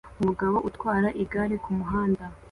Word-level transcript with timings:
Umugabo 0.21 0.57
utwara 0.69 1.07
igare 1.23 1.55
kumuhanda 1.63 2.23